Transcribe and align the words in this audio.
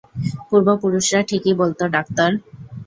পূর্বপুরুষরা 0.49 1.21
ঠিকই 1.29 1.53
বলতো, 1.61 1.83
ডাক্তার। 1.95 2.29